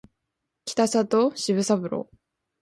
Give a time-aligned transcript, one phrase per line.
[0.65, 1.07] 北里柴三
[1.83, 2.07] 郎